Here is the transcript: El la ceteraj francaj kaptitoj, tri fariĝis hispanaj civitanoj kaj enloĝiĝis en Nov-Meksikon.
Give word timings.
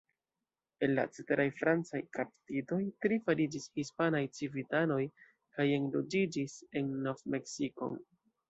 El 0.85 0.93
la 0.99 1.03
ceteraj 1.17 1.45
francaj 1.57 2.01
kaptitoj, 2.17 2.79
tri 3.07 3.19
fariĝis 3.27 3.69
hispanaj 3.81 4.23
civitanoj 4.39 5.01
kaj 5.59 5.69
enloĝiĝis 5.81 6.61
en 6.83 6.93
Nov-Meksikon. 7.07 8.05